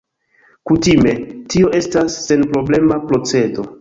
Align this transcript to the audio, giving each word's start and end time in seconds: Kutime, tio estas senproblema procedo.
Kutime, 0.69 1.13
tio 1.55 1.69
estas 1.81 2.17
senproblema 2.31 2.99
procedo. 3.13 3.69